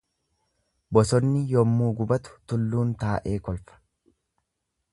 [0.97, 3.77] Bosonni yammuu gubatu tulluun taa'ee kolfa.